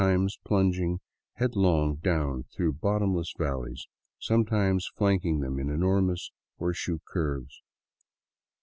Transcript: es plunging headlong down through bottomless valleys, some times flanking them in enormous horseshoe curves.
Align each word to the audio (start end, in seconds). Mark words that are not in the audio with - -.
es 0.01 0.35
plunging 0.43 0.99
headlong 1.33 1.93
down 1.97 2.43
through 2.51 2.73
bottomless 2.73 3.31
valleys, 3.37 3.85
some 4.17 4.43
times 4.43 4.89
flanking 4.97 5.41
them 5.41 5.59
in 5.59 5.69
enormous 5.69 6.31
horseshoe 6.57 6.97
curves. 7.07 7.61